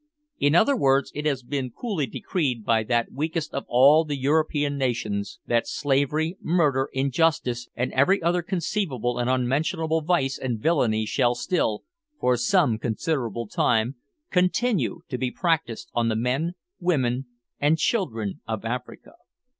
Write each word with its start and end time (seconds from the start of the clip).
In 0.39 0.55
other 0.55 0.75
words, 0.75 1.11
it 1.13 1.27
has 1.27 1.43
been 1.43 1.69
coolly 1.69 2.07
decreed 2.07 2.65
by 2.65 2.81
that 2.85 3.11
weakest 3.11 3.53
of 3.53 3.65
all 3.67 4.03
the 4.03 4.17
European 4.17 4.75
nations, 4.75 5.37
that 5.45 5.67
slavery, 5.67 6.37
murder, 6.41 6.89
injustice, 6.91 7.69
and 7.75 7.93
every 7.93 8.19
other 8.19 8.41
conceivable 8.41 9.19
and 9.19 9.29
unmentionable 9.29 10.01
vice 10.01 10.39
and 10.39 10.57
villainy 10.59 11.05
shall 11.05 11.35
still, 11.35 11.83
for 12.19 12.35
some 12.35 12.79
considerable 12.79 13.45
time, 13.47 13.93
continue 14.31 15.01
to 15.07 15.19
be 15.19 15.29
practised 15.29 15.91
on 15.93 16.09
the 16.09 16.15
men, 16.15 16.53
women, 16.79 17.27
and 17.59 17.77
children 17.77 18.41
of 18.47 18.65
Africa! 18.65 19.11